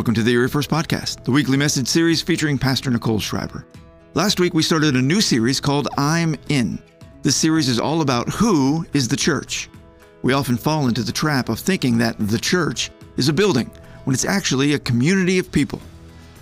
[0.00, 3.66] Welcome to the Area First Podcast, the weekly message series featuring Pastor Nichole Schreiber.
[4.14, 6.78] Last week, we started a new series called I'm In.
[7.20, 9.68] This series is all about who is the church.
[10.22, 13.70] We often fall into the trap of thinking that the church is a building
[14.04, 15.82] when it's actually a community of people.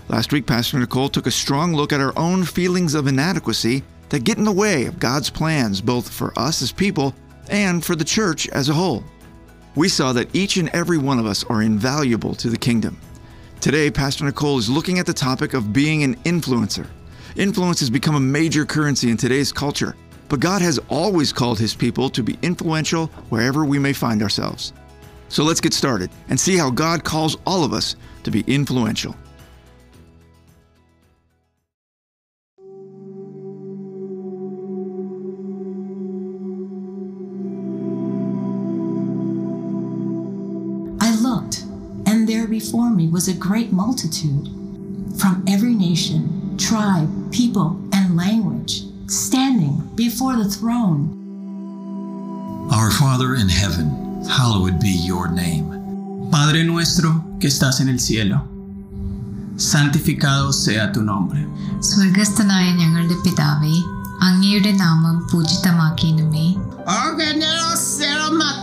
[0.06, 4.22] Last week, Pastor Nichole took a strong look at our own feelings of inadequacy that
[4.22, 7.12] get in the way of God's plans, both for us as people
[7.50, 9.02] and for the church as a whole.
[9.74, 12.96] We saw that each and every one of us are invaluable to the kingdom.
[13.60, 16.86] Today, Pastor Nichole is looking at the topic of being an influencer.
[17.34, 19.96] Influence has become a major currency in today's culture,
[20.28, 24.72] but God has always called His people to be influential wherever we may find ourselves.
[25.28, 29.16] So let's get started and see how God calls all of us to be influential.
[42.57, 44.49] before me was a great multitude
[45.17, 51.01] from every nation, tribe, people, and language, standing before the throne.
[52.71, 53.87] Our Father in heaven,
[54.25, 55.67] hallowed be your name.
[56.31, 58.41] Padre nuestro que estás en el cielo,
[59.55, 61.41] santificado sea tu nombre.
[61.89, 63.75] സ്വർഗസ്ഥനായ ഞങ്ങളുടെ പിതാവേ
[64.27, 66.47] അങ്ങയുടെ നാമം പൂജിതമാക്കണമേ
[67.01, 68.53] Ọ̀gẹ̀dẹ̀ ọ̀sẹ̀rọ̀ máa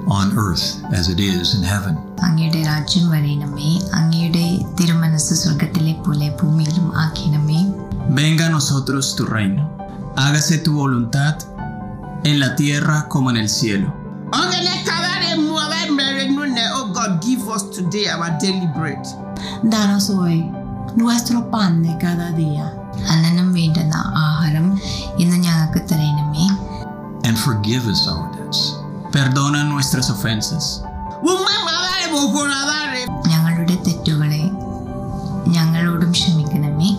[0.07, 1.95] on earth as it is in heaven.
[2.27, 4.47] അങ്ങയുടെ രാജ്യം വരയണമേ അങ്ങയുടെ
[4.79, 7.61] തിരുമനസ് സ്വർഗത്തിലെ പോലെ ഭൂമിയിലും ആക്കണമേ
[8.17, 9.65] Venga a nosotros tu reino.
[10.21, 11.37] Hágase tu voluntad
[12.25, 13.89] en la tierra como en el cielo.
[14.41, 16.69] Ọ̀gẹ̀dẹ̀ kàwárẹ̀ mu ọ̀rẹ́ mẹ́rin nù nẹ̀.
[16.79, 19.03] Oh God, give us today our daily bread.
[19.73, 20.39] Danos hoy
[21.03, 22.67] nuestro pan de cada día.
[23.12, 24.67] അന്നനം വേണ്ടുന്ന ആഹാരം
[25.23, 26.47] ഇന്ന് ഞങ്ങൾക്ക് തരണമേ
[27.27, 28.61] And forgive us our debts,
[29.15, 30.65] Perdona nuestras ofensas,
[31.27, 33.05] Wùmọ̀ màwárẹ̀ bò hùrọ̀ àwárẹ̀.
[33.33, 34.43] ഞങ്ങളുടെ തെറ്റുകളെ
[35.56, 36.91] ഞങ്ങളോടും ക്ഷമിക്കണമേ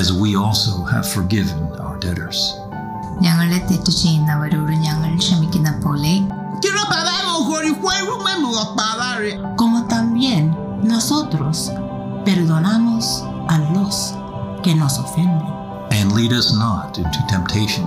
[0.00, 2.40] as we also have forgiven our debtors.
[3.24, 6.14] ഞങ്ങളെ തെറ്റു ചെയ്യുന്നവരോട് ഞങ്ങൾ ക്ഷമിക്കുന്ന പോലെ
[6.62, 9.34] Kìrọ̀ bàbá mi òhòrì kwẹ́ irú mẹ́mi ọ̀pá àwárẹ̀.
[9.60, 10.42] Como también
[10.92, 11.58] nosotros
[12.26, 13.06] perdonamos
[13.54, 13.96] a los
[14.64, 15.48] que nos ofenden.
[15.96, 17.86] And lead us not into temptation,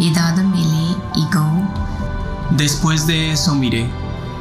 [0.00, 1.46] Y dado miré y go.
[2.52, 3.90] Después de eso miré.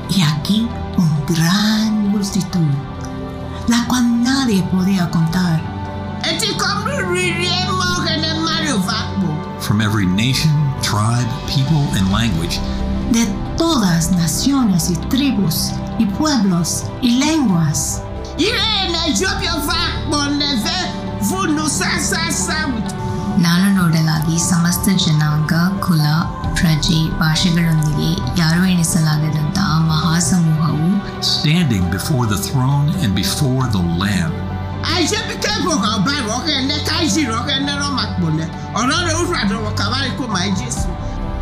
[0.10, 2.66] Y aquí un gran multitud,
[3.68, 5.62] la cual nadie podía contar.
[9.60, 12.62] From every nation, tribe, people, and language.
[13.12, 13.26] De
[13.58, 18.02] todas naciones y tribus y pueblos y lenguas.
[18.38, 19.14] Y en el
[21.39, 22.93] ọba pọ̀ nẹ̀fẹ̀ fúnnu sásásá with
[23.45, 25.53] ನಾನು ನೋಡಲಾಗಿ ಸಮಸ್ತ ಜನಾಂಗ
[25.85, 26.05] ಕುಲ
[26.57, 28.11] ಪ್ರಜೆ ಭಾಷೆಗಳೊಂದಿಗೆ
[28.41, 30.91] ಯಾರೂ ಎಣಿಸಲಾಗದಂತಹ ಮಹಾಸಮೂಹವು
[31.35, 34.35] standing before the throne and before the Lamb.
[34.95, 38.29] àìṣe bí kẹ́kọ̀ọ́ kan bá rọ̀ ọ̀kẹ́ ẹ̀nẹ́ káyìí rọ̀ ọ̀kẹ́ ẹ̀nẹ́ rọ̀ máa pọ̀
[38.39, 38.49] nẹ̀
[38.81, 40.89] ọ̀rọ̀ rẹ̀ ó rà dọ̀wọ̀ kàwárí kó máa Jésù.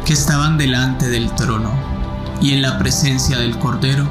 [0.05, 1.73] que estaban delante del trono
[2.45, 4.07] y en la presencia del Cordero,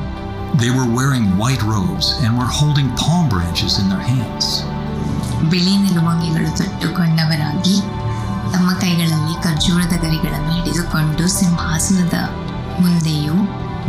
[0.61, 4.63] They were wearing white robes and were holding palm branches in their hands.
[5.51, 7.75] ಬಿಳಿ ನಿಲುವಂಗಿಗಳು ತೊಟ್ಟುಕೊಂಡವರಾಗಿ
[8.53, 12.17] ತಮ್ಮ ಕೈಗಳಲ್ಲಿ ಖರ್ಜೂರದ ಗರಿಗಳನ್ನು ಹಿಡಿದುಕೊಂಡು ಸಿಂಹಾಸನದ
[12.83, 13.35] ಮುಂದೆಯೂ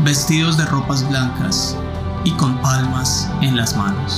[0.06, 1.56] vestidos de ropas blancas
[2.28, 3.10] y con palmas
[3.46, 4.12] en las manos.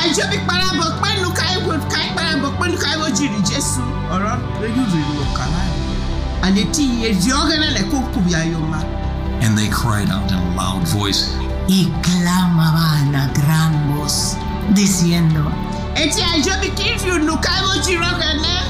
[0.00, 3.82] àìṣe bí parabọ̀ pẹ́nu káyìwò káyì parabọ̀ pẹ́nu káyìwò jìrì Jésù
[4.14, 5.72] ọ̀rọ̀ lójú rẹ̀ ló kàwárí.
[6.46, 8.84] àdètí èdè ọ̀gẹ́dẹ̀ lẹ̀ kó kùbí ayọ̀ máa.
[9.44, 11.22] And they cried out in a loud voice,
[11.78, 14.16] Y clamaban a gran voz,
[14.78, 15.44] diciendo,
[16.02, 18.60] Etí àìṣe bí kí fi nù káyìwò jìrì ọ̀gẹ́dẹ̀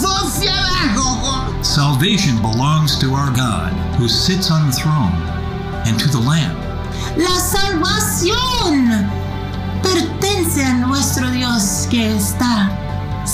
[0.00, 1.36] fọ́ fíẹ́rẹ́ àgọ̀gọ̀.
[1.76, 5.14] Salvation belongs to our God, who sits on the throne,
[5.86, 6.56] and to the Lamb.
[7.26, 8.74] La salvación
[9.86, 12.54] pertenece a nuestro Dios que está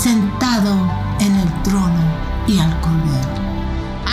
[0.05, 0.73] sentado
[1.25, 2.05] en el trono
[2.53, 3.35] y al Cordero.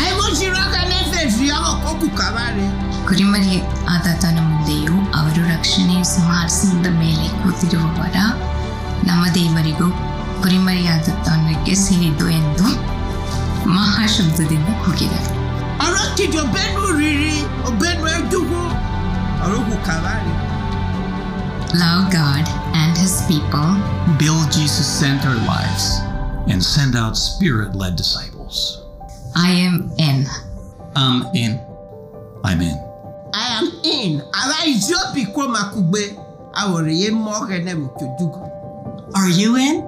[0.01, 2.67] àìwò jìrì ọ̀gẹ́dẹ̀ fẹ́ fi ọmọ kó kù kàwárí.
[3.07, 3.55] ಕುರಿಮರಿ
[3.93, 8.17] ಆತನ ಮುಂದೆಯೂ ಅವರು ರಕ್ಷಣೆಯು ಸಿಂಹಾಸನದ ಮೇಲೆ ಕೂತಿರುವವರ
[9.07, 9.87] ನಮ್ಮ ದೇವರಿಗೂ
[10.43, 12.67] ಕುರಿಮರಿಯಾದ ತನಕ್ಕೆ ಸೇರಿದ್ದು ಎಂದು
[13.77, 15.21] ಮಹಾಶಬ್ದದಿಂದ ಕೂಗಿದೆ
[15.85, 17.35] ọlọ́kìdí ọbẹ̀nu rírí
[17.69, 18.61] ọbẹ̀nu ẹ̀dúgbò
[19.45, 20.33] ọlọ́kù kàwárí.
[21.83, 22.45] Love God
[22.81, 23.69] and His people
[24.21, 25.85] Build Jesus centered lives.
[26.51, 28.57] and send out spirit led disciples.
[29.47, 29.75] I am
[30.09, 30.17] in
[30.95, 31.53] I'm in.
[32.49, 32.77] I'm in.
[33.43, 33.67] I am
[33.97, 34.11] in.
[34.41, 36.03] Ara Ijobi kwo makugbe.
[36.61, 38.41] Awore ye mo hene mu kyodugu.
[39.14, 39.82] Are you in?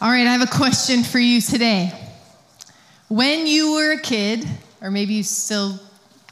[0.00, 1.92] All right, I have a question for you today.
[3.08, 4.44] When you were a kid,
[4.82, 5.78] or maybe you still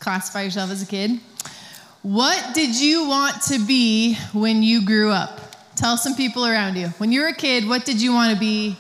[0.01, 1.21] classify yourself as a kid,
[2.03, 5.41] what did you want to be when you grew up?
[5.77, 6.89] Tell some people around you.
[6.99, 8.77] When you were a kid, what did you want to be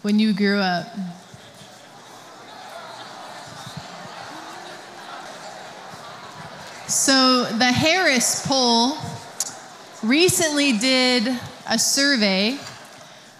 [0.00, 0.86] when you grew up?
[6.94, 8.96] So, the Harris poll
[10.04, 11.26] recently did
[11.68, 12.56] a survey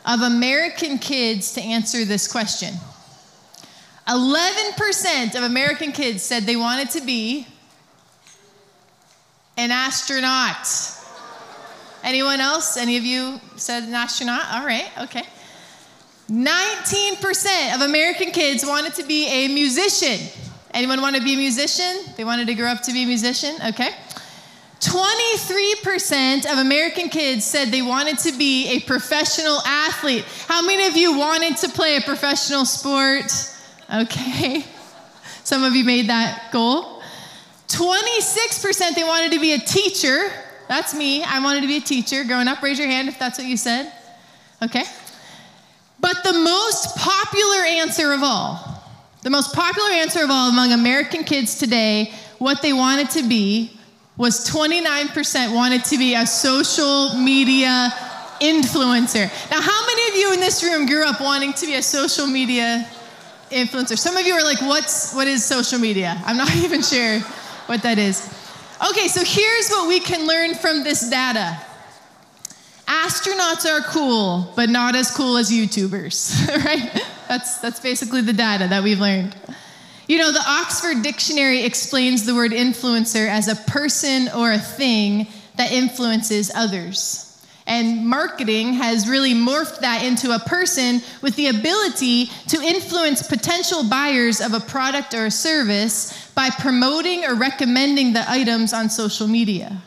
[0.04, 2.74] of American kids to answer this question.
[4.08, 7.46] 11% of American kids said they wanted to be
[9.56, 10.66] an astronaut.
[12.02, 12.76] Anyone else?
[12.76, 14.46] Any of you said an astronaut?
[14.50, 15.22] All right, okay.
[16.28, 20.43] 19% of American kids wanted to be a musician.
[20.74, 22.00] Anyone want to be a musician?
[22.16, 23.54] They wanted to grow up to be a musician?
[23.68, 23.90] Okay.
[24.80, 30.24] 23% of American kids said they wanted to be a professional athlete.
[30.48, 33.32] How many of you wanted to play a professional sport?
[33.92, 34.64] Okay.
[35.44, 37.00] Some of you made that goal.
[37.68, 40.30] 26% they wanted to be a teacher.
[40.68, 41.22] That's me.
[41.22, 42.24] I wanted to be a teacher.
[42.24, 43.92] Growing up, raise your hand if that's what you said.
[44.60, 44.84] Okay.
[46.00, 48.73] But the most popular answer of all,
[49.24, 53.72] the most popular answer of all among American kids today, what they wanted to be
[54.18, 57.88] was 29% wanted to be a social media
[58.40, 59.24] influencer.
[59.50, 62.26] Now, how many of you in this room grew up wanting to be a social
[62.26, 62.86] media
[63.50, 63.98] influencer?
[63.98, 66.20] Some of you are like, what's what is social media?
[66.26, 67.20] I'm not even sure
[67.64, 68.28] what that is.
[68.90, 71.58] Okay, so here's what we can learn from this data.
[72.86, 77.02] Astronauts are cool, but not as cool as YouTubers, right?
[77.28, 79.36] That's, that's basically the data that we've learned.
[80.06, 85.26] You know, the Oxford Dictionary explains the word influencer as a person or a thing
[85.56, 87.24] that influences others.
[87.66, 93.88] And marketing has really morphed that into a person with the ability to influence potential
[93.88, 99.26] buyers of a product or a service by promoting or recommending the items on social
[99.26, 99.80] media.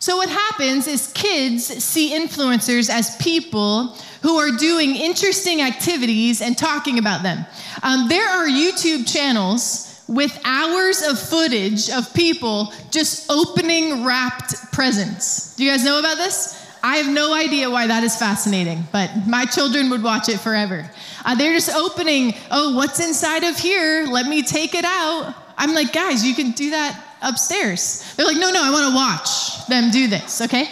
[0.00, 6.56] So, what happens is kids see influencers as people who are doing interesting activities and
[6.56, 7.44] talking about them.
[7.82, 15.54] Um, there are YouTube channels with hours of footage of people just opening wrapped presents.
[15.56, 16.66] Do you guys know about this?
[16.82, 20.88] I have no idea why that is fascinating, but my children would watch it forever.
[21.24, 24.06] Uh, they're just opening, oh, what's inside of here?
[24.08, 25.34] Let me take it out.
[25.56, 28.14] I'm like, guys, you can do that upstairs.
[28.16, 30.68] They're like, no, no, I want to watch them do this, okay?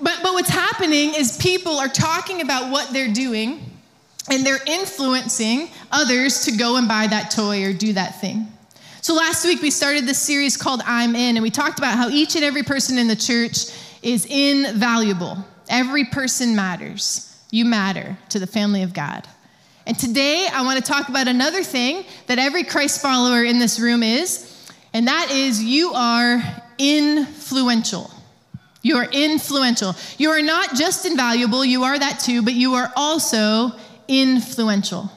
[0.00, 3.60] But, but what's happening is people are talking about what they're doing
[4.30, 8.46] and they're influencing others to go and buy that toy or do that thing.
[9.00, 12.08] So last week we started this series called I'm In, and we talked about how
[12.08, 13.66] each and every person in the church
[14.02, 15.44] is invaluable.
[15.68, 17.28] Every person matters.
[17.50, 19.26] You matter to the family of God.
[19.86, 23.80] And today I want to talk about another thing that every Christ follower in this
[23.80, 24.51] room is,
[24.92, 26.42] and that is you are
[26.78, 28.10] influential.
[28.82, 29.94] You are influential.
[30.18, 33.70] You are not just invaluable, you are that too, but you are also
[34.08, 35.10] influential.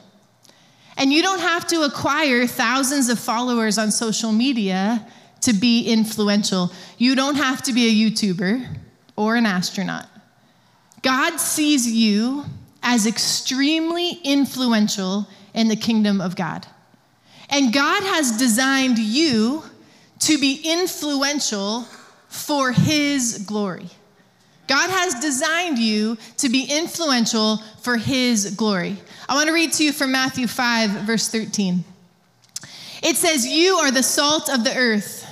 [0.96, 5.06] And you don't have to acquire thousands of followers on social media
[5.42, 6.72] to be influential.
[6.96, 8.66] You don't have to be a YouTuber
[9.16, 10.06] or an astronaut.
[11.02, 12.44] God sees you
[12.82, 16.66] as extremely influential in the kingdom of God.
[17.50, 19.62] And God has designed you
[20.20, 21.82] to be influential
[22.28, 23.88] for His glory.
[24.66, 28.96] God has designed you to be influential for His glory.
[29.28, 31.84] I want to read to you from Matthew 5, verse 13.
[33.02, 35.24] It says, You are the salt of the earth.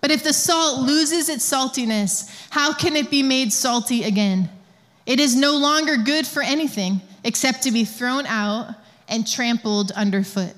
[0.00, 4.50] But if the salt loses its saltiness, how can it be made salty again?
[5.06, 8.74] It is no longer good for anything except to be thrown out
[9.08, 10.54] and trampled underfoot.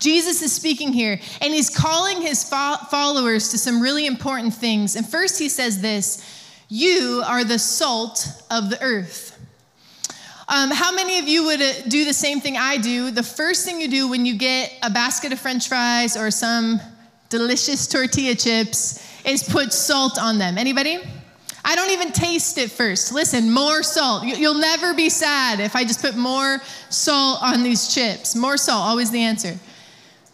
[0.00, 4.96] Jesus is speaking here, and he's calling his fo- followers to some really important things.
[4.96, 6.24] And first, he says this
[6.68, 9.36] You are the salt of the earth.
[10.48, 13.10] Um, how many of you would uh, do the same thing I do?
[13.12, 16.80] The first thing you do when you get a basket of french fries or some
[17.28, 20.58] delicious tortilla chips is put salt on them.
[20.58, 20.98] Anybody?
[21.64, 23.12] I don't even taste it first.
[23.12, 24.24] Listen, more salt.
[24.24, 28.34] You- You'll never be sad if I just put more salt on these chips.
[28.34, 29.56] More salt, always the answer.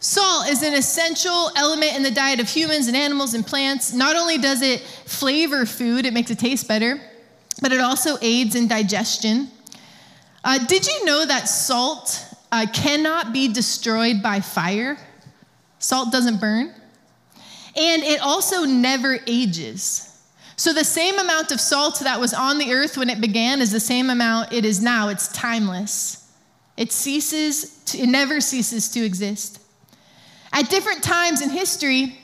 [0.06, 3.92] Salt is an essential element in the diet of humans and animals and plants.
[3.92, 7.00] Not only does it flavor food, it makes it taste better,
[7.60, 9.48] but it also aids in digestion.
[10.44, 14.96] Uh, did you know that salt uh, cannot be destroyed by fire?
[15.80, 16.72] Salt doesn't burn.
[17.74, 20.22] And it also never ages.
[20.54, 23.72] So the same amount of salt that was on the earth when it began is
[23.72, 25.08] the same amount it is now.
[25.08, 26.30] It's timeless.
[26.76, 29.62] It ceases, to, it never ceases to exist.
[30.52, 32.18] At different times in history,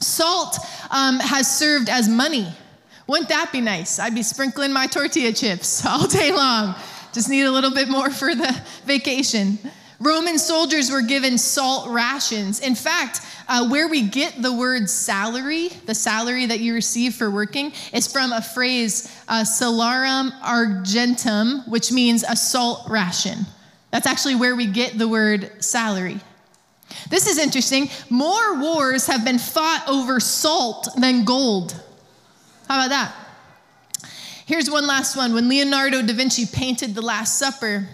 [0.00, 0.58] salt
[0.90, 2.48] um, has served as money.
[3.06, 3.98] Wouldn't that be nice?
[3.98, 6.74] I'd be sprinkling my tortilla chips all day long.
[7.12, 9.58] Just need a little bit more for the vacation.
[10.00, 12.60] Roman soldiers were given salt rations.
[12.60, 17.30] In fact, uh, where we get the word salary, the salary that you receive for
[17.30, 23.38] working, is from a phrase, uh, salarium argentum, which means a salt ration.
[23.90, 26.20] That's actually where we get the word salary.
[27.10, 27.90] This is interesting.
[28.10, 31.72] More wars have been fought over salt than gold.
[32.68, 33.14] How about that?
[34.46, 35.34] Here's one last one.
[35.34, 37.86] When Leonardo da Vinci painted The Last Supper,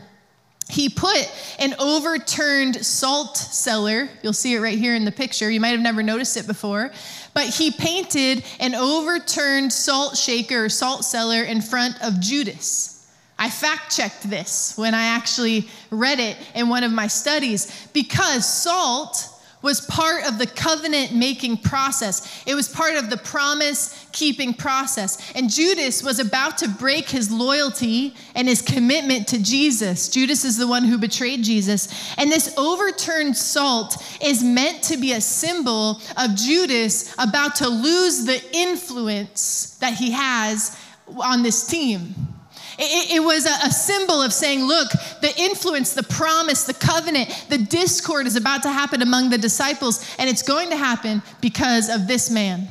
[0.68, 4.08] he put an overturned salt cellar.
[4.22, 5.50] You'll see it right here in the picture.
[5.50, 6.90] You might have never noticed it before.
[7.34, 12.93] But he painted an overturned salt shaker salt cellar in front of Judas.
[13.38, 18.46] I fact checked this when I actually read it in one of my studies because
[18.46, 19.28] salt
[19.64, 22.44] was part of the covenant making process.
[22.46, 25.32] It was part of the promise keeping process.
[25.34, 30.10] And Judas was about to break his loyalty and his commitment to Jesus.
[30.10, 32.14] Judas is the one who betrayed Jesus.
[32.18, 38.26] And this overturned salt is meant to be a symbol of Judas about to lose
[38.26, 40.78] the influence that he has
[41.16, 42.33] on this team.
[42.78, 44.90] It, it, was a, a, symbol of saying, look,
[45.20, 50.04] the influence, the promise, the covenant, the discord is about to happen among the disciples,
[50.18, 52.66] and it's going to happen because of this man.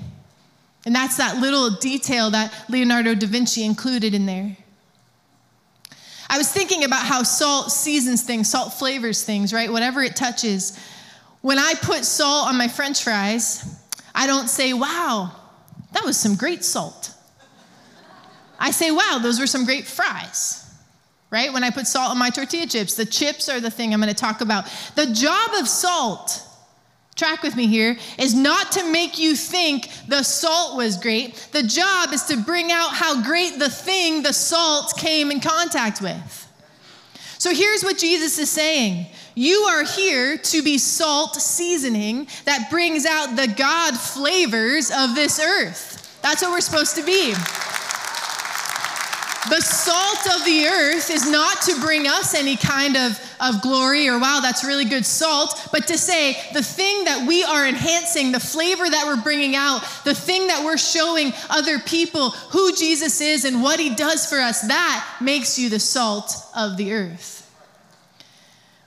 [0.85, 4.57] And that's that little detail that Leonardo da Vinci included in there.
[6.29, 9.71] I was thinking about how salt seasons things, salt flavors things, right?
[9.71, 10.77] Whatever it touches.
[11.41, 13.79] When I put salt on my french fries,
[14.15, 15.31] I don't say, wow,
[15.93, 17.12] that was some great salt.
[18.63, 20.65] I say, wow, those were some great fries,
[21.29, 21.51] right?
[21.51, 24.13] When I put salt on my tortilla chips, the chips are the thing I'm gonna
[24.13, 24.71] talk about.
[24.95, 26.41] The job of salt,
[27.13, 31.35] track with me here, is not to make you think the salt was great.
[31.51, 36.01] The job is to bring out how great the thing the salt came in contact
[36.01, 36.47] with.
[37.39, 39.07] So here's what Jesus is saying.
[39.35, 45.37] You are here to be salt seasoning that brings out the God flavors of this
[45.37, 46.17] earth.
[46.21, 47.33] That's what we're supposed to be.
[49.49, 54.07] The salt of the earth is not to bring us any kind of, of glory
[54.07, 58.31] or, wow, that's really good salt, but to say the thing that we are enhancing,
[58.31, 63.19] the flavor that we're bringing out, the thing that we're showing other people who Jesus
[63.19, 67.41] is and what he does for us, that makes you the salt of the earth.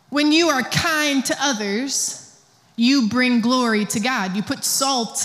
[0.09, 2.43] When you are kind to others,
[2.77, 4.35] you bring glory to God.
[4.35, 5.23] You put salt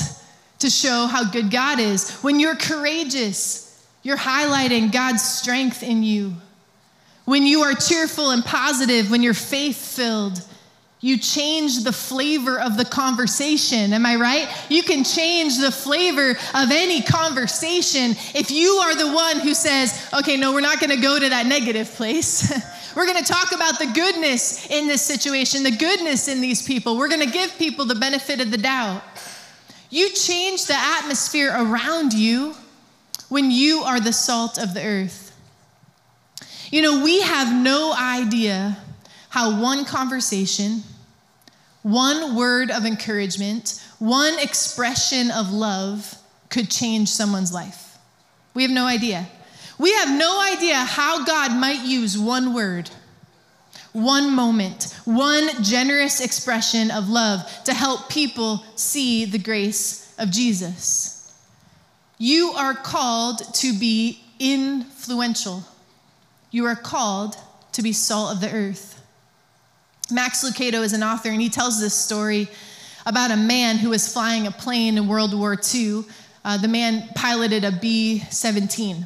[0.60, 2.12] to show how good God is.
[2.20, 3.71] When you're courageous,
[4.04, 6.34] you're highlighting God's strength in you.
[7.26, 10.42] When you are cheerful and positive, when you're faith filled,
[11.04, 13.92] you change the flavor of the conversation.
[13.92, 14.48] Am I right?
[14.70, 20.10] You can change the flavor of any conversation if you are the one who says,
[20.14, 22.52] okay, no, we're not going to go to that negative place.
[22.96, 26.98] we're going to talk about the goodness in this situation, the goodness in these people.
[26.98, 29.02] We're going to give people the benefit of the doubt.
[29.90, 32.56] You change the atmosphere around you
[33.32, 35.34] when you are the salt of the earth.
[36.70, 38.78] You know, we have no idea
[39.30, 40.84] how one conversation,
[41.82, 46.14] one word of encouragement, one expression of love
[46.50, 47.98] could change someone's life.
[48.54, 49.26] We have no idea.
[49.80, 52.90] We have no idea how God might use one word,
[53.94, 61.21] one moment, one generous expression of love to help people see the grace of Jesus.
[62.22, 65.64] You are called to be influential.
[66.52, 67.36] You are called
[67.72, 69.04] to be salt of the earth.
[70.12, 72.48] Max Lucado is an author, and he tells this story
[73.08, 76.04] about a man who was flying a plane in World War II.
[76.46, 79.04] Uh, the man piloted a B 17.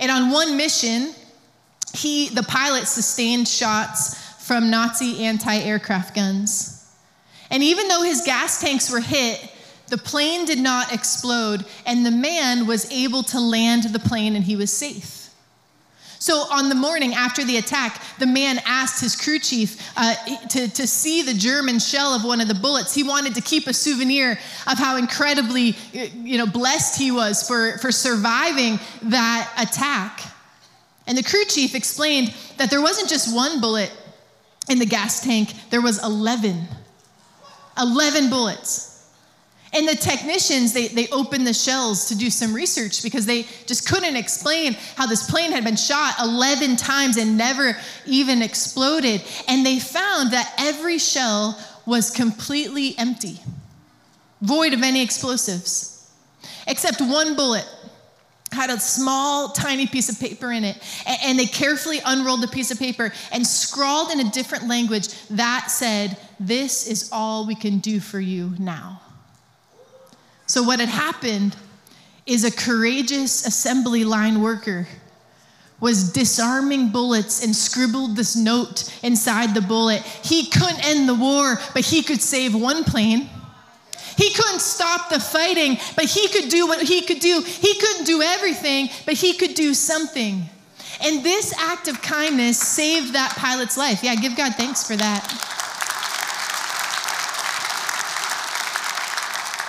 [0.00, 1.12] And on one mission,
[1.94, 6.90] he, the pilot sustained shots from Nazi anti aircraft guns.
[7.50, 9.50] And even though his gas tanks were hit,
[9.88, 14.44] the plane did not explode, and the man was able to land the plane and
[14.44, 15.24] he was safe.
[16.18, 20.14] So, on the morning after the attack, the man asked his crew chief uh,
[20.48, 22.94] to, to see the German shell of one of the bullets.
[22.94, 27.76] He wanted to keep a souvenir of how incredibly you know, blessed he was for,
[27.76, 30.22] for surviving that attack.
[31.06, 33.92] And the crew chief explained that there wasn't just one bullet
[34.70, 36.66] in the gas tank, there was 11.
[37.78, 38.93] 11 bullets.
[39.74, 43.88] And the technicians, they, they opened the shells to do some research because they just
[43.88, 47.76] couldn't explain how this plane had been shot 11 times and never
[48.06, 49.20] even exploded.
[49.48, 53.40] And they found that every shell was completely empty,
[54.40, 56.08] void of any explosives,
[56.68, 57.66] except one bullet
[58.52, 60.78] had a small, tiny piece of paper in it.
[61.24, 65.66] And they carefully unrolled the piece of paper and scrawled in a different language that
[65.68, 69.00] said, This is all we can do for you now.
[70.54, 71.56] So, what had happened
[72.26, 74.86] is a courageous assembly line worker
[75.80, 80.00] was disarming bullets and scribbled this note inside the bullet.
[80.02, 83.28] He couldn't end the war, but he could save one plane.
[84.16, 87.42] He couldn't stop the fighting, but he could do what he could do.
[87.44, 90.48] He couldn't do everything, but he could do something.
[91.02, 94.04] And this act of kindness saved that pilot's life.
[94.04, 95.63] Yeah, give God thanks for that.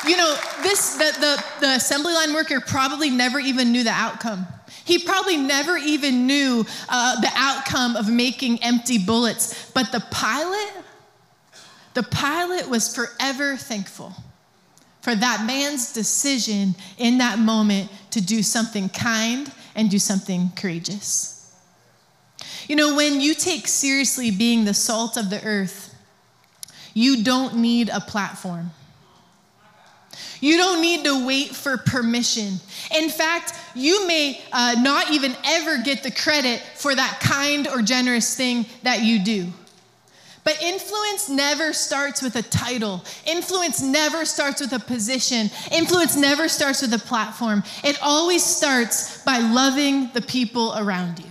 [0.07, 4.45] You know, this the, the, the assembly line worker probably never even knew the outcome.
[4.83, 9.71] He probably never even knew uh, the outcome of making empty bullets.
[9.71, 10.71] But the pilot,
[11.95, 14.13] the pilot was forever thankful
[15.01, 21.55] for that man's decision in that moment to do something kind and do something courageous.
[22.67, 25.93] You know, when you take seriously being the salt of the earth,
[26.93, 28.71] you don't need a platform.
[30.41, 32.59] You don't need to wait for permission.
[32.97, 37.81] In fact, you may uh, not even ever get the credit for that kind or
[37.81, 39.51] generous thing that you do.
[40.45, 43.03] But influence never starts with a title.
[43.25, 45.49] Influence never starts with a position.
[45.71, 47.63] Influence never starts with a platform.
[47.83, 51.25] It always starts by loving the people around you.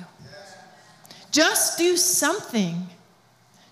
[1.31, 2.89] Just do something.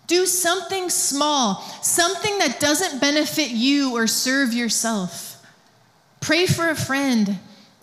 [0.06, 5.44] Do something small, something that doesn't benefit you or serve yourself.
[6.20, 7.38] Pray for a friend.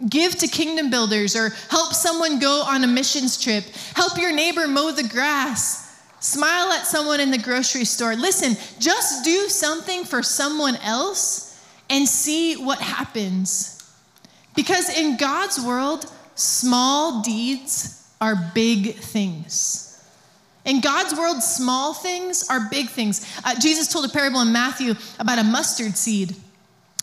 [0.07, 3.65] Give to kingdom builders or help someone go on a missions trip.
[3.95, 5.89] Help your neighbor mow the grass.
[6.21, 8.15] Smile at someone in the grocery store.
[8.15, 11.49] Listen, just do something for someone else
[11.89, 13.75] and see what happens.
[14.55, 16.05] Because in God's world,
[16.35, 19.88] small deeds are big things.
[20.69, 23.25] In God's world, small things are big things.
[23.43, 26.35] Uh, Jesus told a parable in Matthew about a mustard seed.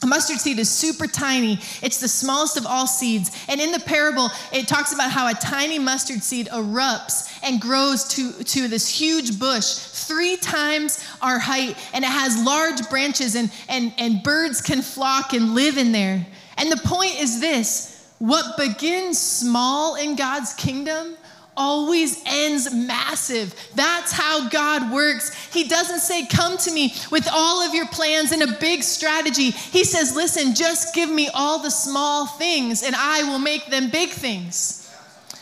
[0.05, 1.59] A mustard seed is super tiny.
[1.83, 3.45] It's the smallest of all seeds.
[3.49, 8.05] And in the parable, it talks about how a tiny mustard seed erupts and grows
[8.11, 11.77] to, to this huge bush, three times our height.
[11.93, 16.25] And it has large branches, and, and, and birds can flock and live in there.
[16.57, 21.17] And the point is this what begins small in God's kingdom
[21.57, 23.55] always ends massive.
[23.75, 25.35] That's how God works.
[25.53, 29.51] He doesn't say, Come to me with all of your plans and a big strategy.
[29.51, 33.91] He says, Listen, just give me all the small things and I will make them
[33.91, 34.83] big things.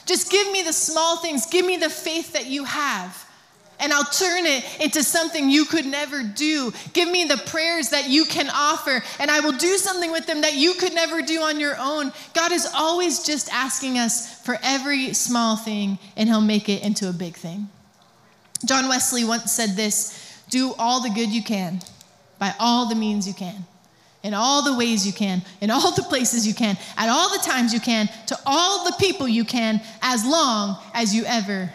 [0.06, 1.46] Just give me the small things.
[1.46, 3.23] Give me the faith that you have
[3.84, 6.72] and I'll turn it into something you could never do.
[6.94, 10.40] Give me the prayers that you can offer, and I will do something with them
[10.40, 12.10] that you could never do on your own.
[12.32, 17.10] God is always just asking us for every small thing, and He'll make it into
[17.10, 17.68] a big thing.
[18.64, 21.80] John Wesley once said this do all the good you can
[22.38, 23.66] by all the means you can.
[24.22, 27.44] In all the ways you can, in all the places you can, at all the
[27.44, 31.70] times you can, to all the people you can, as long as you ever.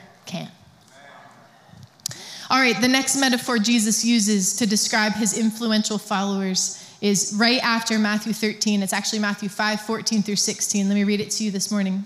[2.52, 8.00] All right, the next metaphor Jesus uses to describe his influential followers is right after
[8.00, 8.82] Matthew 13.
[8.82, 10.88] It's actually Matthew 5 14 through 16.
[10.88, 12.04] Let me read it to you this morning.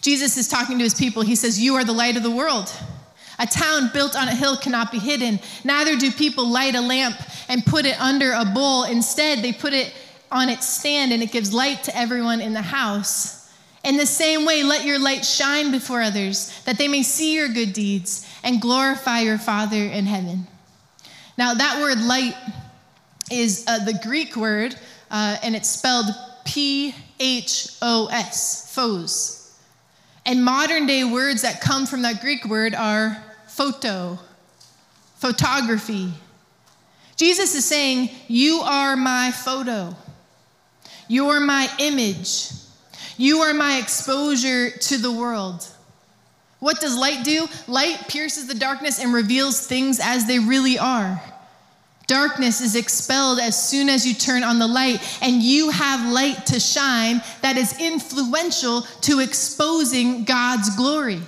[0.00, 1.22] Jesus is talking to his people.
[1.22, 2.72] He says, You are the light of the world.
[3.38, 5.38] A town built on a hill cannot be hidden.
[5.62, 7.16] Neither do people light a lamp
[7.48, 8.82] and put it under a bowl.
[8.82, 9.94] Instead, they put it
[10.32, 13.48] on its stand and it gives light to everyone in the house.
[13.84, 17.48] In the same way, let your light shine before others, that they may see your
[17.48, 20.46] good deeds and glorify your Father in heaven.
[21.36, 22.34] Now, that word light
[23.30, 24.74] is uh, the Greek word,
[25.10, 26.06] uh, and it's spelled
[26.44, 29.58] P H O S, phos.
[30.26, 34.18] And modern day words that come from that Greek word are photo,
[35.16, 36.12] photography,
[37.18, 39.94] Jesus is saying, You are my photo.
[41.08, 42.50] You are my image.
[43.16, 45.68] You are my exposure to the world.
[46.60, 47.46] What does light do?
[47.66, 51.22] Light pierces the darkness and reveals things as they really are.
[52.08, 56.46] Darkness is expelled as soon as you turn on the light, and you have light
[56.46, 61.20] to shine that is influential to exposing God's glory.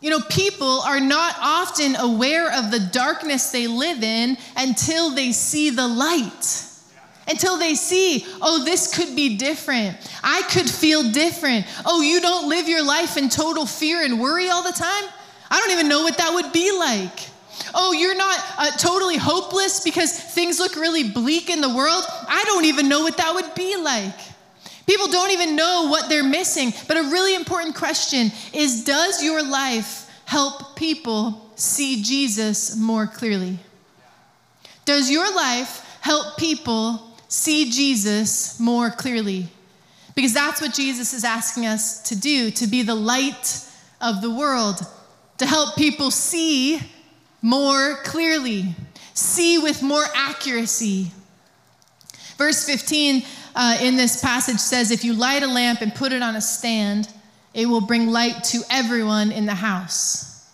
[0.00, 5.32] You know, people are not often aware of the darkness they live in until they
[5.32, 6.69] see the light.
[7.30, 9.96] Until they see, oh, this could be different.
[10.22, 11.64] I could feel different.
[11.86, 15.04] Oh, you don't live your life in total fear and worry all the time?
[15.48, 17.28] I don't even know what that would be like.
[17.72, 22.04] Oh, you're not uh, totally hopeless because things look really bleak in the world?
[22.08, 24.18] I don't even know what that would be like.
[24.86, 26.72] People don't even know what they're missing.
[26.88, 33.60] But a really important question is Does your life help people see Jesus more clearly?
[34.84, 39.46] Does your life help people see Jesus more clearly?
[40.14, 43.64] Because that's what Jesus is asking us to do to be the light
[44.00, 44.80] of the world,
[45.38, 46.80] to help people see
[47.40, 48.74] more clearly,
[49.14, 51.12] see with more accuracy.
[52.36, 53.22] Verse 15
[53.54, 56.40] uh, in this passage says, If you light a lamp and put it on a
[56.40, 57.08] stand,
[57.54, 60.48] it will bring light to everyone in the house.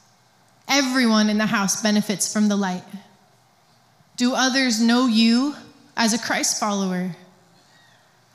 [0.68, 2.84] Everyone in the house benefits from the light.
[4.16, 5.54] Do others know you
[5.96, 7.10] as a Christ follower?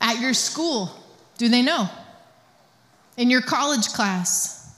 [0.00, 0.90] At your school,
[1.38, 1.88] do they know?
[3.16, 4.76] In your college class?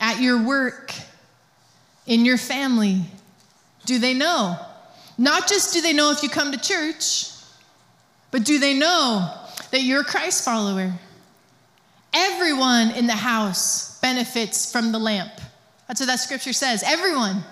[0.00, 0.92] At your work?
[2.06, 3.02] in your family?
[3.86, 4.56] Do they know?
[5.18, 7.30] Not just do they know if you come to church,
[8.30, 9.32] but do they know
[9.70, 10.92] that you're a Christ follower?
[12.14, 15.32] Everyone in the house benefits from the lamp.
[15.88, 16.82] That's what that scripture says.
[16.82, 17.42] Everyone.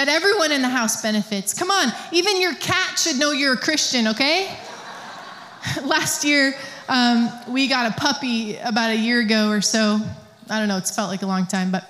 [0.00, 1.52] That everyone in the house benefits.
[1.52, 4.50] Come on, even your cat should know you're a Christian, okay?
[5.84, 6.54] Last year,
[6.88, 10.00] um, we got a puppy about a year ago or so.
[10.48, 11.84] I don't know, it's felt like a long time, but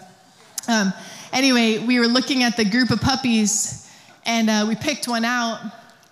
[0.66, 0.92] um,
[1.33, 3.88] anyway, we were looking at the group of puppies
[4.27, 5.61] and uh, we picked one out.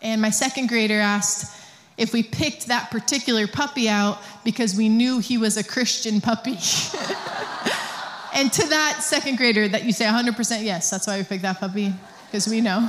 [0.01, 1.53] And my second grader asked
[1.97, 6.59] if we picked that particular puppy out because we knew he was a Christian puppy.
[8.39, 11.59] and to that second grader, that you say 100% yes, that's why we picked that
[11.59, 11.93] puppy,
[12.27, 12.89] because we know.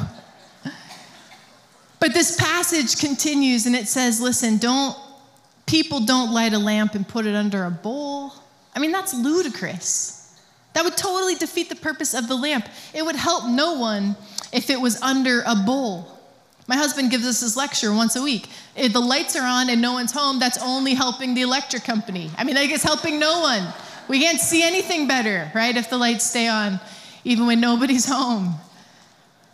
[1.99, 4.95] But this passage continues and it says, listen, don't,
[5.65, 8.31] people don't light a lamp and put it under a bowl.
[8.75, 10.39] I mean, that's ludicrous.
[10.73, 12.69] That would totally defeat the purpose of the lamp.
[12.93, 14.15] It would help no one
[14.53, 16.19] if it was under a bowl.
[16.67, 18.47] My husband gives us his lecture once a week.
[18.75, 22.29] If the lights are on and no one's home, that's only helping the electric company.
[22.37, 23.67] I mean, I guess helping no one.
[24.09, 26.81] We can't see anything better, right, if the lights stay on,
[27.23, 28.55] even when nobody's home.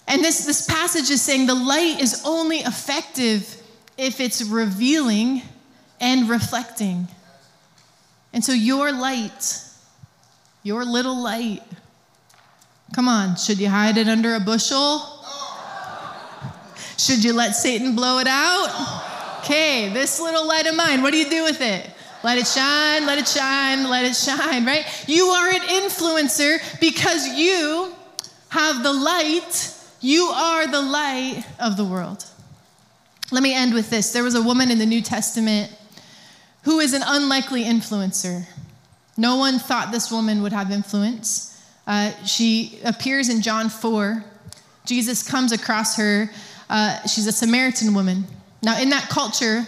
[0.07, 3.61] And this, this passage is saying the light is only effective
[3.97, 5.43] if it's revealing
[6.01, 7.07] and reflecting.
[8.33, 9.61] And so your light
[10.65, 11.61] your little light.
[12.95, 14.99] Come on, should you hide it under a bushel?
[16.97, 19.39] Should you let Satan blow it out?
[19.41, 21.87] Okay, this little light of mine, what do you do with it?
[22.25, 24.83] Let it shine, let it shine, let it shine, right?
[25.07, 27.93] You are an influencer because you
[28.49, 29.71] have the light.
[30.01, 32.25] You are the light of the world.
[33.31, 34.11] Let me end with this.
[34.11, 35.71] There was a woman in the New Testament
[36.63, 38.47] who is an unlikely influencer.
[39.15, 41.63] No one thought this woman would have influence.
[41.85, 44.25] Uh, she appears in John 4.
[44.83, 46.31] Jesus comes across her.
[46.71, 48.25] Uh, she's a Samaritan woman.
[48.63, 49.67] Now, in that culture,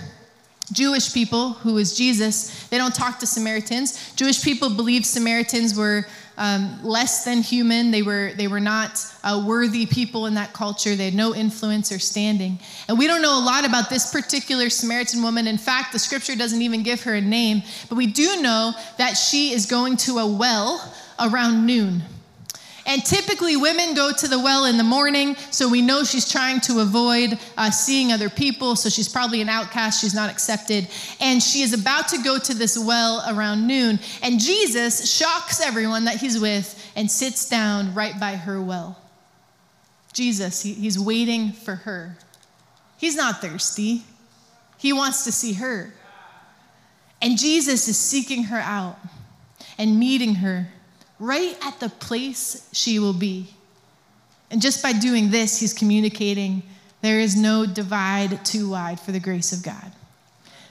[0.71, 4.13] Jewish people, who is Jesus, they don't talk to Samaritans.
[4.15, 6.05] Jewish people believe Samaritans were
[6.37, 7.89] um, less than human.
[7.91, 10.95] They were, they were not uh, worthy people in that culture.
[10.95, 12.59] They had no influence or standing.
[12.87, 15.47] And we don't know a lot about this particular Samaritan woman.
[15.47, 19.13] In fact, the scripture doesn't even give her a name, but we do know that
[19.13, 22.03] she is going to a well around noon.
[22.87, 26.61] And typically, women go to the well in the morning, so we know she's trying
[26.61, 28.77] to avoid uh, seeing other people.
[28.77, 30.87] So she's probably an outcast, she's not accepted.
[31.19, 33.99] And she is about to go to this well around noon.
[34.23, 38.97] And Jesus shocks everyone that he's with and sits down right by her well.
[40.13, 42.17] Jesus, he, he's waiting for her.
[42.97, 44.03] He's not thirsty,
[44.77, 45.93] he wants to see her.
[47.21, 48.97] And Jesus is seeking her out
[49.77, 50.69] and meeting her
[51.19, 53.47] right at the place she will be.
[54.49, 56.63] And just by doing this, he's communicating
[57.01, 59.91] there is no divide too wide for the grace of God.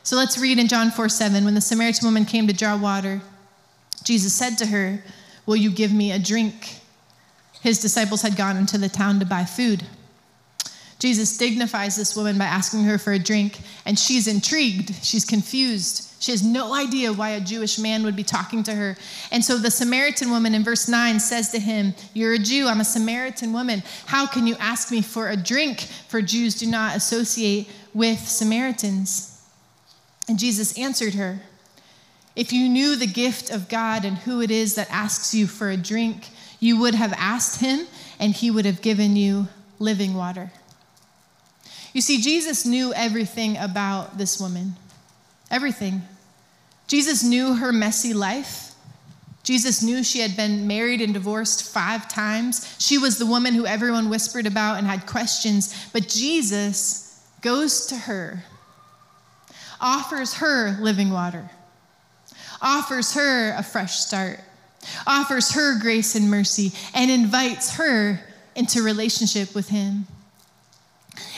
[0.02, 1.44] So let's read in John 4 7.
[1.44, 3.20] When the Samaritan woman came to draw water,
[4.04, 5.02] Jesus said to her,
[5.46, 6.80] Will you give me a drink?
[7.60, 9.84] His disciples had gone into the town to buy food.
[10.98, 14.94] Jesus dignifies this woman by asking her for a drink, and she's intrigued.
[15.04, 16.05] She's confused.
[16.18, 18.96] She has no idea why a Jewish man would be talking to her.
[19.30, 22.80] And so the Samaritan woman in verse 9 says to him, You're a Jew, I'm
[22.80, 23.82] a Samaritan woman.
[24.06, 25.80] How can you ask me for a drink?
[26.08, 29.42] For Jews do not associate with Samaritans.
[30.26, 31.40] And Jesus answered her,
[32.34, 35.68] If you knew the gift of God and who it is that asks you for
[35.68, 36.28] a drink,
[36.60, 37.86] you would have asked him,
[38.18, 39.48] and he would have given you
[39.78, 40.50] living water.
[41.92, 44.76] You see, Jesus knew everything about this woman.
[45.50, 46.02] Everything.
[46.86, 48.72] Jesus knew her messy life.
[49.42, 52.74] Jesus knew she had been married and divorced five times.
[52.78, 55.88] She was the woman who everyone whispered about and had questions.
[55.92, 58.42] But Jesus goes to her,
[59.80, 61.48] offers her living water,
[62.60, 64.40] offers her a fresh start,
[65.06, 68.20] offers her grace and mercy, and invites her
[68.56, 70.08] into relationship with him.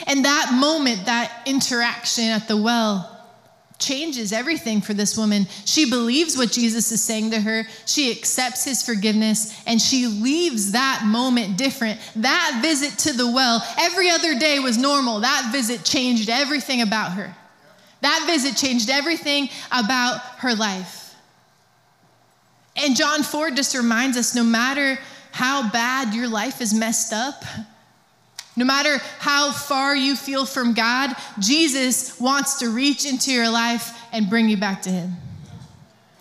[0.07, 3.18] And that moment, that interaction at the well,
[3.79, 5.47] changes everything for this woman.
[5.65, 10.73] She believes what Jesus is saying to her, she accepts his forgiveness, and she leaves
[10.73, 11.99] that moment different.
[12.17, 15.21] That visit to the well, every other day was normal.
[15.21, 17.33] That visit changed everything about her.
[18.01, 21.15] That visit changed everything about her life.
[22.75, 24.99] And John 4 just reminds us no matter
[25.31, 27.43] how bad your life is messed up,
[28.59, 33.97] no matter how far you feel from God, Jesus wants to reach into your life
[34.11, 35.13] and bring you back to Him.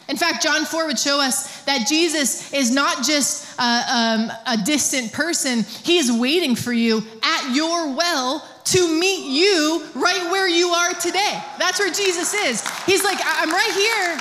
[0.09, 4.57] In fact, John 4 would show us that Jesus is not just a, um, a
[4.65, 10.49] distant person, He is waiting for you at your well to meet you right where
[10.49, 11.43] you are today.
[11.59, 12.67] That's where Jesus is.
[12.85, 14.21] He's like, I'm right here.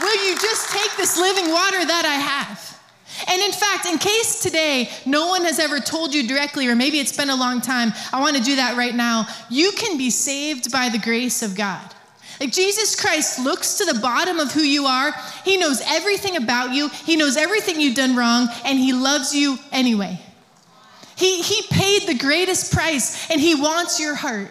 [0.00, 2.77] Will you just take this living water that I have?
[3.26, 6.98] And in fact, in case today no one has ever told you directly, or maybe
[6.98, 9.26] it's been a long time, I want to do that right now.
[9.50, 11.94] You can be saved by the grace of God.
[12.40, 15.12] Like Jesus Christ looks to the bottom of who you are.
[15.44, 16.88] He knows everything about you.
[16.88, 20.20] He knows everything you've done wrong, and He loves you anyway.
[21.16, 24.50] He, he paid the greatest price, and He wants your heart.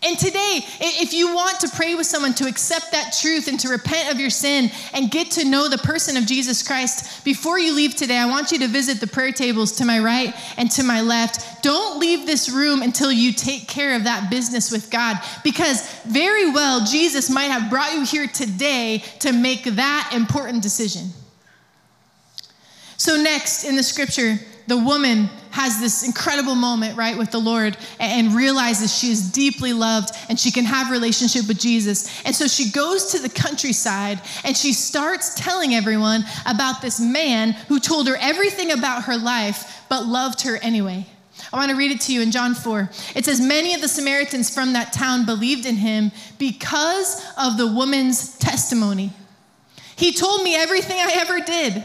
[0.00, 3.68] And today, if you want to pray with someone to accept that truth and to
[3.68, 7.74] repent of your sin and get to know the person of Jesus Christ, before you
[7.74, 10.84] leave today, I want you to visit the prayer tables to my right and to
[10.84, 11.64] my left.
[11.64, 16.48] Don't leave this room until you take care of that business with God, because very
[16.48, 21.08] well, Jesus might have brought you here today to make that important decision.
[22.98, 27.76] So, next in the scripture, the woman has this incredible moment, right, with the Lord
[27.98, 32.22] and realizes she is deeply loved and she can have relationship with Jesus.
[32.26, 37.52] And so she goes to the countryside and she starts telling everyone about this man
[37.68, 41.06] who told her everything about her life but loved her anyway.
[41.50, 42.90] I want to read it to you in John 4.
[43.14, 47.66] It says, Many of the Samaritans from that town believed in him because of the
[47.66, 49.12] woman's testimony.
[49.96, 51.82] He told me everything I ever did.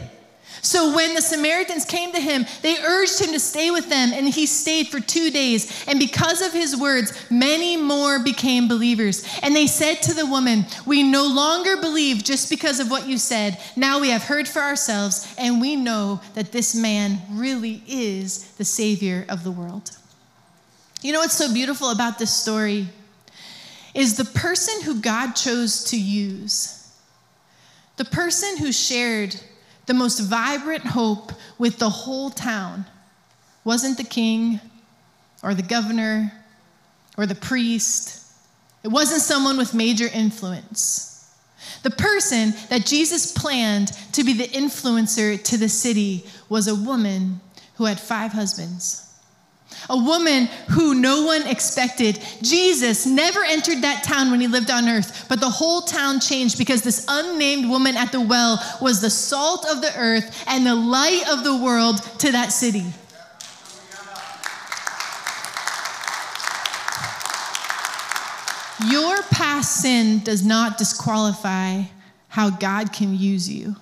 [0.64, 4.26] So when the Samaritans came to him, they urged him to stay with them, and
[4.26, 5.84] he stayed for two days.
[5.86, 9.28] And because of his words, many more became believers.
[9.42, 13.18] And they said to the woman, We no longer believe just because of what you
[13.18, 13.60] said.
[13.76, 18.64] Now we have heard for ourselves, and we know that this man really is the
[18.64, 19.90] Savior of the world.
[21.02, 22.88] You know what's so beautiful about this story?
[23.92, 26.90] Is the person who God chose to use,
[27.98, 29.38] the person who shared
[29.86, 32.86] the most vibrant hope with the whole town
[33.64, 34.60] wasn't the king
[35.42, 36.32] or the governor
[37.16, 38.22] or the priest.
[38.82, 41.10] It wasn't someone with major influence.
[41.82, 47.40] The person that Jesus planned to be the influencer to the city was a woman
[47.76, 49.03] who had five husbands
[49.90, 52.18] a woman who no one expected.
[52.42, 56.58] Jesus never entered that town when he lived on earth, but the whole town changed
[56.58, 60.74] because this unnamed woman at the well was the salt of the earth and the
[60.74, 62.84] light of the world to that city.
[68.90, 71.82] Your past sin does not disqualify
[72.28, 73.76] how God can use you,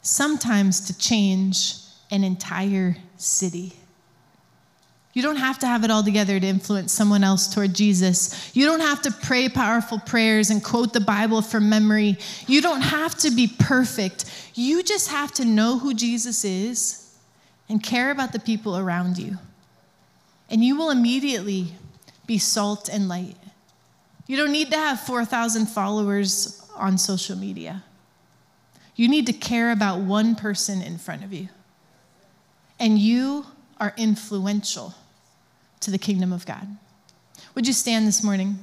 [0.00, 1.76] sometimes to change
[2.10, 3.74] an entire city.
[5.12, 8.54] You don't have to have it all together to influence someone else toward Jesus.
[8.56, 12.16] You don't have to pray powerful prayers and quote the Bible from memory.
[12.46, 14.24] You don't have to be perfect.
[14.54, 17.14] You just have to know who Jesus is
[17.68, 19.36] and care about the people around you.
[20.48, 21.74] And you will immediately
[22.26, 23.36] be salt and light.
[24.26, 27.84] You don't need to have 4,000 followers on social media.
[28.96, 31.48] You need to care about one person in front of you.
[32.78, 33.46] And you
[33.78, 34.94] are influential
[35.82, 36.66] to the kingdom of God.
[37.54, 38.58] Would you stand this morning?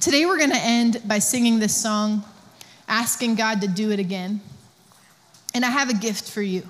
[0.00, 2.24] Today we're going to end by singing this song,
[2.86, 4.40] asking God to do it again.
[5.54, 6.62] And I have a gift for you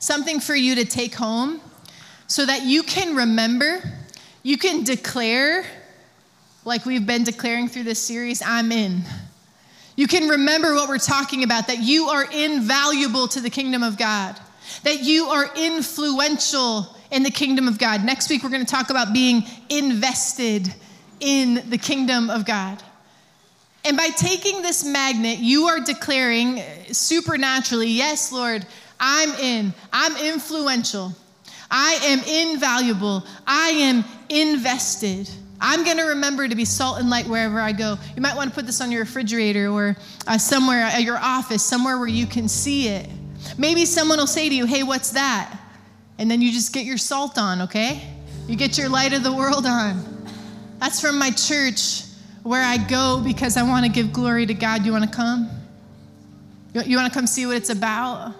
[0.00, 1.60] something for you to take home
[2.26, 3.82] so that you can remember,
[4.42, 5.64] you can declare,
[6.64, 9.02] like we've been declaring through this series, I'm in.
[9.96, 13.98] You can remember what we're talking about that you are invaluable to the kingdom of
[13.98, 14.40] God,
[14.84, 18.04] that you are influential in the kingdom of God.
[18.04, 20.72] Next week, we're going to talk about being invested
[21.20, 22.82] in the kingdom of God.
[23.84, 28.66] And by taking this magnet, you are declaring supernaturally, yes, Lord,
[28.98, 31.12] I'm in, I'm influential,
[31.70, 32.20] I am
[32.52, 35.30] invaluable, I am invested.
[35.62, 37.96] I'm going to remember to be salt and light wherever I go.
[38.16, 39.96] You might want to put this on your refrigerator or
[40.26, 43.08] uh, somewhere at your office, somewhere where you can see it.
[43.58, 45.59] Maybe someone will say to you, Hey, what's that?
[46.20, 48.06] And then you just get your salt on, okay?
[48.46, 50.26] You get your light of the world on.
[50.78, 52.02] That's from my church
[52.42, 54.84] where I go because I want to give glory to God.
[54.84, 55.48] You want to come?
[56.74, 58.34] You want to come see what it's about?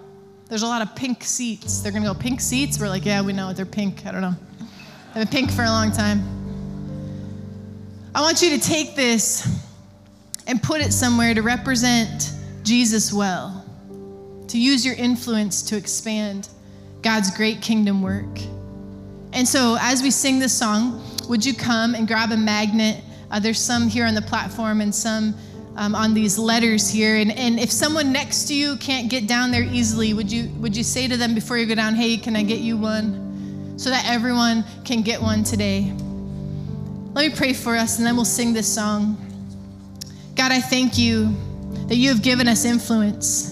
[0.50, 1.80] There's a lot of pink seats.
[1.80, 2.78] They're going to go, Pink seats?
[2.78, 3.54] We're like, Yeah, we know.
[3.54, 4.04] They're pink.
[4.04, 4.34] I don't know.
[5.14, 6.20] They've been pink for a long time.
[8.14, 9.64] I want you to take this
[10.46, 13.64] and put it somewhere to represent Jesus well,
[14.48, 16.50] to use your influence to expand
[17.02, 18.38] God's great kingdom work.
[19.32, 23.02] And so, as we sing this song, would you come and grab a magnet?
[23.30, 25.34] Uh, there's some here on the platform and some
[25.76, 27.16] um, on these letters here.
[27.16, 30.76] And, and if someone next to you can't get down there easily, would you, would
[30.76, 33.78] you say to them before you go down, hey, can I get you one?
[33.78, 35.92] So that everyone can get one today.
[37.14, 39.16] Let me pray for us and then we'll sing this song.
[40.34, 41.34] God, I thank you
[41.88, 43.49] that you have given us influence.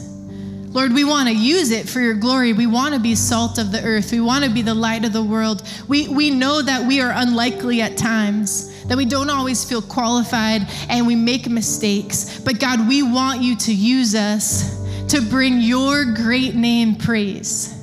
[0.70, 2.52] Lord, we want to use it for your glory.
[2.52, 4.12] We want to be salt of the earth.
[4.12, 5.62] We want to be the light of the world.
[5.88, 10.62] We, we know that we are unlikely at times, that we don't always feel qualified
[10.90, 12.38] and we make mistakes.
[12.40, 14.76] But God, we want you to use us
[15.08, 17.77] to bring your great name praise.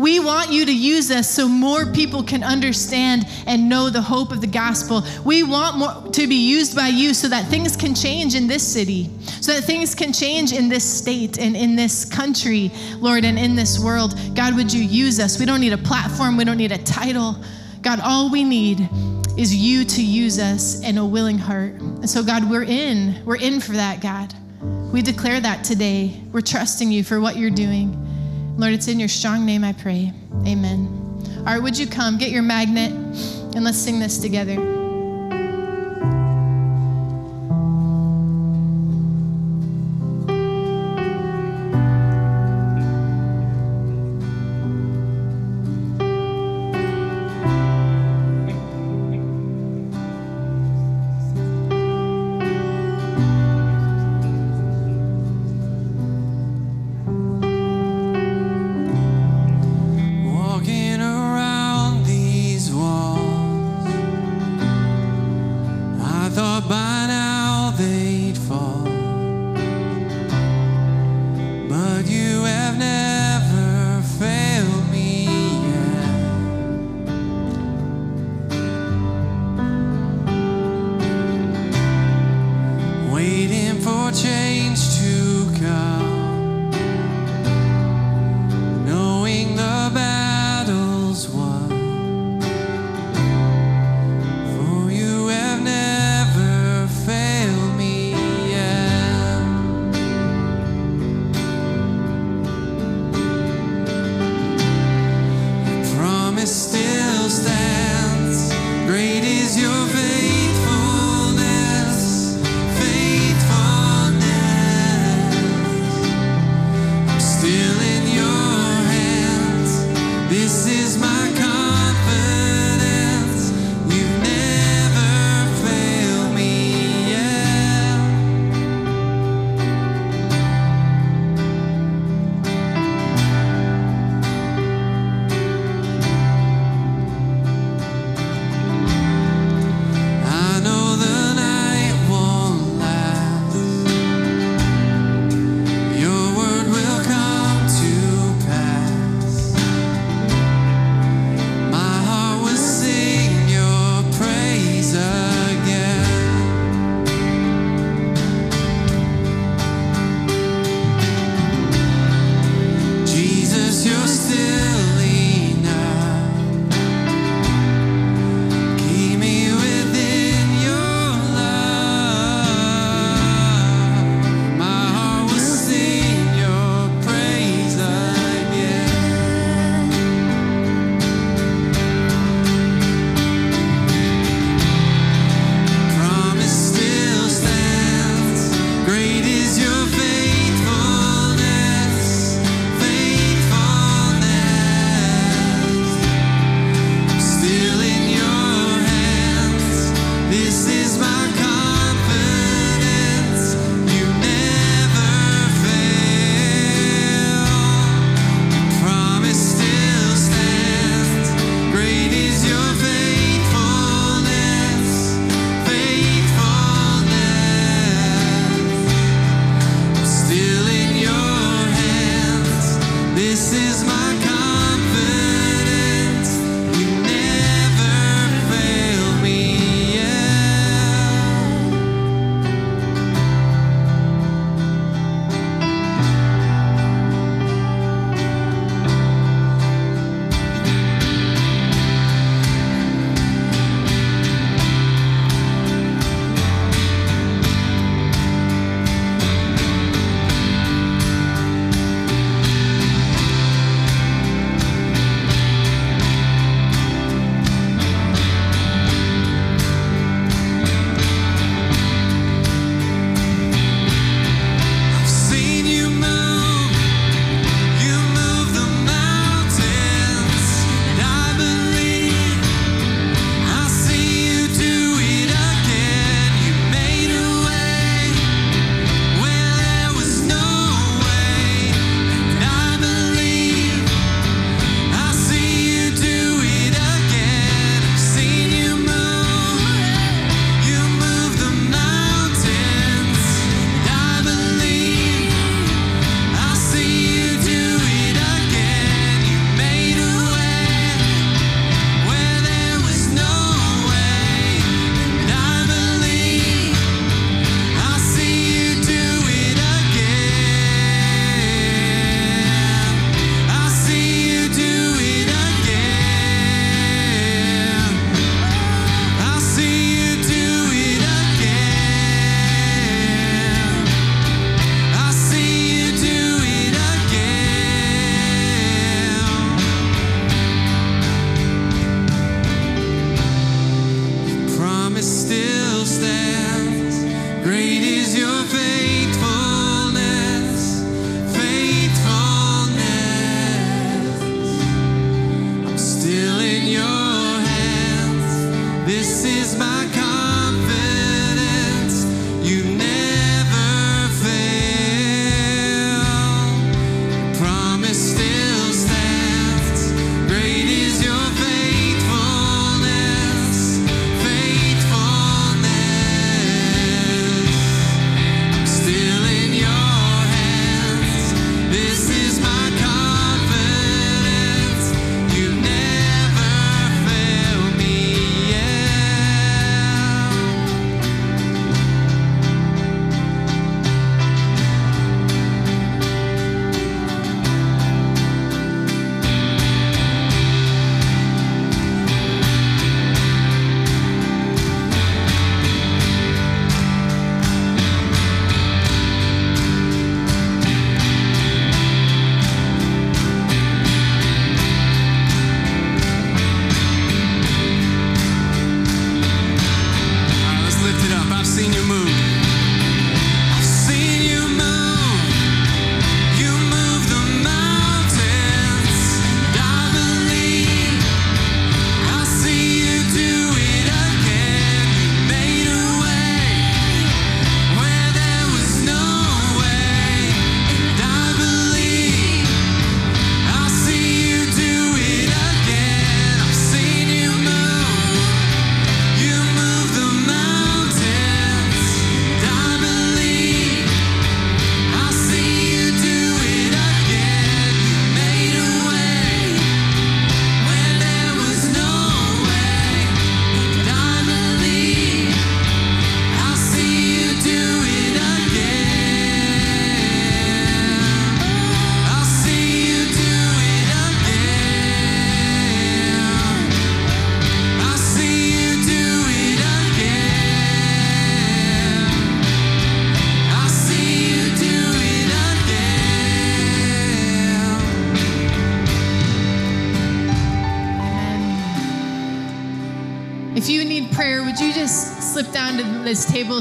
[0.00, 4.32] We want you to use us so more people can understand and know the hope
[4.32, 5.04] of the gospel.
[5.26, 8.66] We want more to be used by you so that things can change in this
[8.66, 9.10] city,
[9.42, 13.54] so that things can change in this state and in this country, Lord, and in
[13.54, 14.18] this world.
[14.34, 15.38] God, would you use us?
[15.38, 17.36] We don't need a platform, we don't need a title.
[17.82, 18.88] God, all we need
[19.36, 21.74] is you to use us and a willing heart.
[21.74, 23.22] And so, God, we're in.
[23.26, 24.32] We're in for that, God.
[24.94, 26.22] We declare that today.
[26.32, 28.09] We're trusting you for what you're doing.
[28.60, 30.12] Lord, it's in your strong name I pray.
[30.46, 30.86] Amen.
[31.38, 34.79] All right, would you come, get your magnet, and let's sing this together.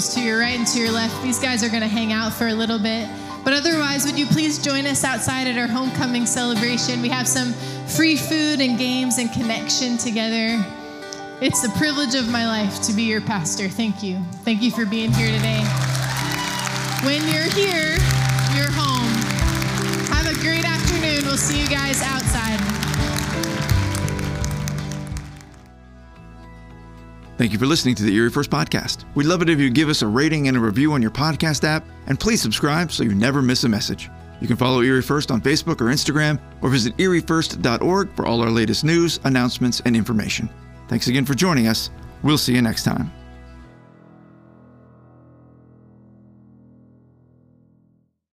[0.10, 1.22] To your right and to your left?
[1.22, 3.08] These guys are going to hang out for a little bit.
[3.44, 7.02] But otherwise, would you please join us outside at our homecoming celebration?
[7.02, 7.54] We have some
[7.88, 10.64] free food and games and connection together.
[11.42, 13.70] It's the privilege of my life to be your pastor.
[13.70, 14.20] Thank you.
[14.44, 15.64] Thank you for being here today.
[17.06, 17.96] When you're here,
[18.58, 19.14] you're home.
[20.12, 21.26] Have a great afternoon.
[21.26, 22.19] We'll see you guys outside.
[27.40, 29.06] Thank you for listening to the Erie First Podcast.
[29.16, 31.64] We'd love it if you'd give us a rating and a review on your podcast
[31.64, 34.10] app, and please subscribe so you never miss a message.
[34.42, 38.50] You can follow Erie First on Facebook or Instagram, or visit eriefirst.org for all our
[38.50, 40.50] latest news, announcements, and information.
[40.90, 41.92] Thanks again for joining us.
[42.24, 43.10] We'll see you next time.